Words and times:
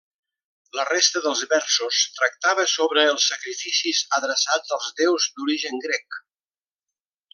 La 0.77 0.85
resta 0.87 1.21
dels 1.25 1.43
versos 1.51 1.99
tractava 2.15 2.65
sobre 2.73 3.03
els 3.11 3.27
sacrificis 3.33 4.01
adreçats 4.21 4.75
als 4.79 4.89
déus 5.03 5.29
d'origen 5.37 5.79
grec. 5.85 6.19